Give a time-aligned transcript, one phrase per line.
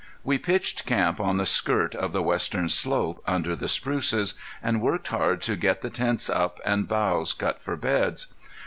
[0.23, 5.09] We pitched camp on the skirt of the western slope, under the spruces, and worked
[5.09, 8.25] hard to get the tents up and boughs cut for beds.